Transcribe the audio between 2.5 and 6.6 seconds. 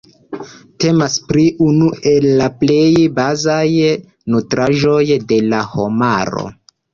plej bazaj nutraĵoj de la homaro.